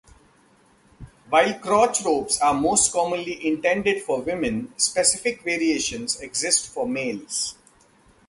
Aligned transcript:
While 1.29 1.59
crotch 1.59 2.01
ropes 2.03 2.39
are 2.41 2.55
most 2.55 2.91
commonly 2.91 3.45
intended 3.47 4.01
for 4.01 4.19
women, 4.21 4.73
specific 4.75 5.43
variations 5.43 6.19
exist 6.21 6.69
for 6.73 6.87
males. 6.87 7.55